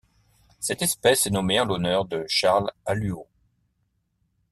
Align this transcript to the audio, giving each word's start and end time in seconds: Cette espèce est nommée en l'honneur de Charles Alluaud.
Cette 0.59 0.81
espèce 0.81 1.27
est 1.27 1.29
nommée 1.29 1.59
en 1.59 1.65
l'honneur 1.65 2.05
de 2.05 2.25
Charles 2.27 2.71
Alluaud. 2.87 3.27